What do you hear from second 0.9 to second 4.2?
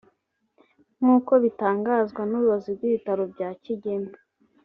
nk’uko bitangazwa n’ubuyobozi bw’ibitaro bya Kigeme